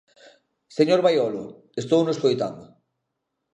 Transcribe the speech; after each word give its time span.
Señor 0.77 0.99
Baiolo, 1.05 1.45
estouno 1.81 2.13
escoitando. 2.15 2.65